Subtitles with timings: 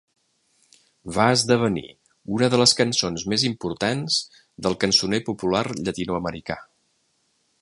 [1.17, 1.83] Va esdevenir
[2.37, 4.19] una de les cançons més importants
[4.67, 6.63] del cançoner popular llatinoamericà.